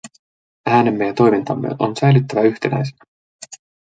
[0.65, 2.93] Äänemme ja toimintamme on säilyttävä yhtenäisenä.